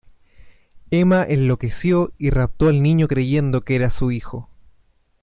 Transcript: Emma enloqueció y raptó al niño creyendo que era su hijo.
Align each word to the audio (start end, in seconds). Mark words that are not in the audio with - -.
Emma 0.89 1.23
enloqueció 1.23 2.11
y 2.17 2.31
raptó 2.31 2.69
al 2.69 2.81
niño 2.81 3.07
creyendo 3.07 3.61
que 3.61 3.75
era 3.75 3.91
su 3.91 4.09
hijo. 4.09 4.49